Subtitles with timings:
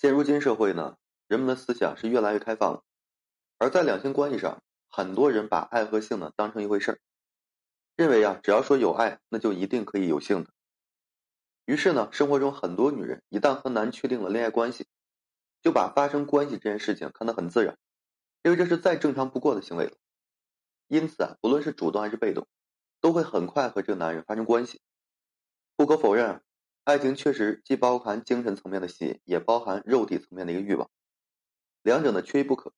[0.00, 0.96] 现如今社会呢，
[1.26, 2.84] 人们的思想是越来越开放了，
[3.58, 7.00] 而在两性关系上，很多人把爱和性呢当成一回事儿，
[7.96, 10.50] 认为啊，只要说有爱，那就一定可以有性的。
[11.64, 14.86] 于是呢，生活中很多女人一旦和男确定了恋爱关系，
[15.62, 17.76] 就把发生关系这件事情看得很自然，
[18.44, 19.96] 因为这是再正常不过的行为了。
[20.86, 22.46] 因此啊，不论是主动还是被动，
[23.00, 24.80] 都会很快和这个男人发生关系。
[25.74, 26.40] 不可否认，
[26.88, 30.88] 爱情确实既包含精神层面的吸引，也包含肉体层面的一个欲望，
[31.82, 32.72] 两者呢缺一不可。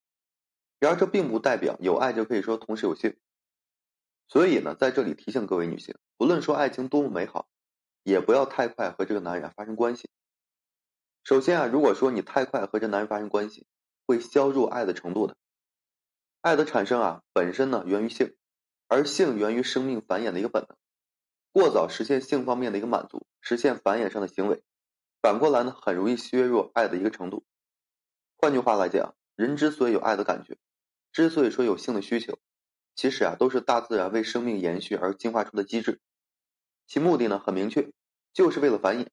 [0.80, 3.16] 然而这并不代表有爱就可以说同时有性。
[4.27, 7.48] 所以呢，在这里提醒各位女性，不论说爱情多么美好。
[8.02, 10.10] 也不要太快和这个男人发生关系。
[11.23, 13.68] 首先啊，如果说你太快和这男人发生关系，
[14.06, 15.37] 会削弱爱的程度的。
[16.40, 18.34] 爱的产生啊，本身呢源于性，
[18.88, 20.77] 而性源于生命繁衍的一个本能。
[21.52, 24.62] 过早实现性方面的一个满足，实现繁衍上的行为，
[25.20, 27.45] 反过来呢，很容易削弱爱的一个程度。
[28.36, 30.59] 换句话来讲，人之所以有爱的感觉，
[31.12, 32.38] 之所以说有性的需求，
[32.95, 36.01] 其实啊，都是大自然为生命延续而进化出的机制。
[36.87, 37.93] 其目的呢很明确，
[38.32, 39.09] 就是为了繁衍。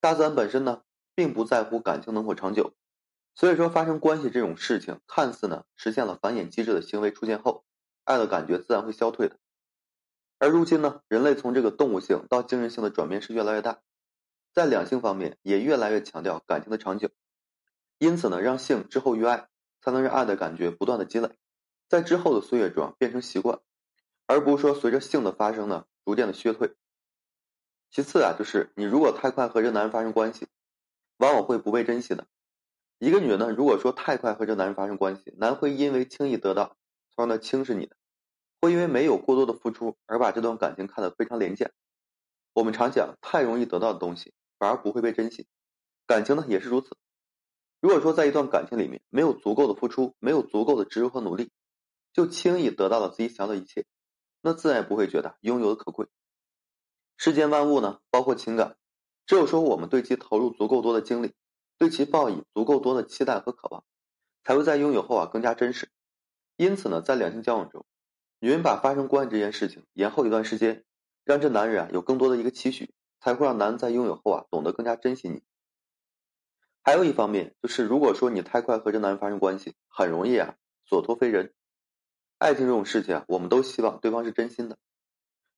[0.00, 0.82] 大自然本身呢
[1.14, 2.72] 并不在乎感情能否长久，
[3.34, 7.64] 所以说发生关系这种事情，看似呢实现了繁衍机制的行为出现后，
[8.04, 9.38] 爱的感觉自然会消退的。
[10.42, 13.78] 而如今呢，人类从这个动物性到精神性的转变是越来越大，
[14.52, 17.10] 在两性方面也越来越强调感情的长久，
[17.98, 19.46] 因此呢，让性之后于爱，
[19.80, 21.30] 才能让爱的感觉不断的积累，
[21.88, 23.60] 在之后的岁月中变成习惯，
[24.26, 25.86] 而不是说随着性的发生呢。
[26.04, 26.74] 逐渐的削退。
[27.92, 30.48] 其次啊，就是你如果太快和这男人发生关系，
[31.18, 32.26] 往往会不被珍惜的。
[32.98, 36.76] 一个女人呢，如果说太快和这男人发生关系，男会因为轻易得到，
[37.14, 37.94] 从而呢轻视你的，
[38.62, 41.72] 会因为没有过多的付出而把这段感情看得非常廉价。
[42.54, 45.48] 我们常讲，太容易得到的东西反而不会被珍惜，
[46.06, 46.96] 感情呢也是如此。
[47.80, 51.50] 如果说在一段感情里面没有足够的付出，没有足够的执着和努力，
[52.12, 53.84] 就轻易得到了自己想要的一切。
[54.42, 56.06] 那自然也不会觉得拥有的可贵。
[57.16, 58.76] 世间万物呢，包括情感，
[59.26, 61.34] 只有说我们对其投入足够多的精力，
[61.78, 63.82] 对其抱以足够多的期待和渴望，
[64.44, 65.90] 才会在拥有后啊更加真实。
[66.56, 67.84] 因此呢，在两性交往中，
[68.44, 70.82] 女人把发生关系这件事情延后一段时间，
[71.24, 75.44] 让这男人啊有更多的一个期许，才会让男人在拥有后啊懂得更加珍惜你。
[76.82, 81.54] 还有一方面就是，如果说你太快和这男人发生关系，很容易啊所托非人。
[82.38, 84.76] 爱情这种事情啊，我们都希望对方是真心的，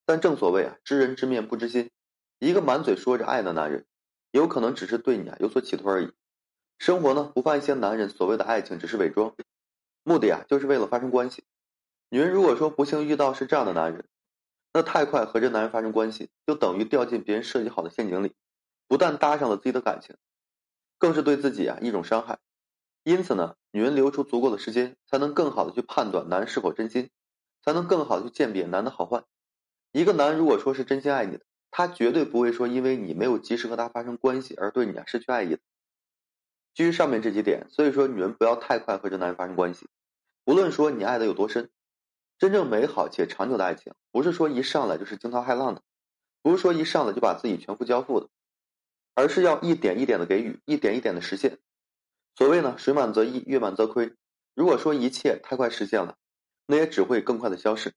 [0.05, 1.91] 但正所谓啊，知人知面不知心。
[2.39, 3.87] 一个满嘴说着爱的男人，
[4.31, 6.13] 有可能只是对你啊有所企图而已。
[6.77, 9.35] 生活呢，不乏一些男人所谓的爱情只是伪装，
[10.03, 11.45] 目的啊就是为了发生关系。
[12.15, 14.05] 女人如果说不幸遇到是这样的男人，
[14.73, 18.37] 那太快和这男人发生关系，就等于掉进别人设计好的陷阱里，
[18.87, 20.15] 不但搭上了自己的感情，
[20.97, 22.39] 更是对自己啊一种伤害。
[23.03, 27.11] 因此呢，女人留出足够的时间，才能更好的去判断男人是否真心，
[27.65, 29.25] 才能更好的去鉴别男的好坏。
[29.91, 35.59] 一个男人如果说是真心爱你的，他绝对不会说因为你没有及时和他发生关系而对你啊失去爱意。
[36.75, 39.89] 基于上面这几点，所以说女人不要太快和这男人发生关系。
[40.45, 41.71] 无论说你爱的有多深，
[42.39, 45.83] 真正美好且长久的爱情，不是说一上来就是惊涛骇浪的，
[46.43, 48.29] 不是说一上来就把自己全部交付的，
[49.15, 51.59] 而是要一点一点的给予，一点一点的实现。
[52.37, 54.13] 所谓呢，水满则溢，月满则亏。
[54.55, 56.17] 如果说一切太快实现了，
[56.67, 57.93] 那也只会更快的消失。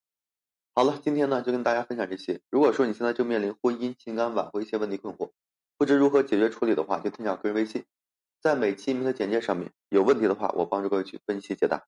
[0.75, 2.39] 好了，今天呢就跟大家分享这些。
[2.51, 5.31] 如果说你现在正面临婚姻、情感挽回一些问题困惑，
[5.75, 7.85] 不知如何解决处理的话，就添加个人微信，
[8.39, 9.73] 在每期音频的简介上面。
[9.89, 11.87] 有问题的话，我帮助各位去分析解答。